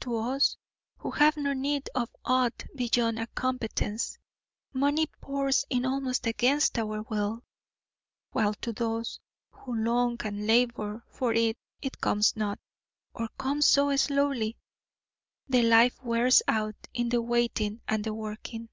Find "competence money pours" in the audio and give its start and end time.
3.28-5.64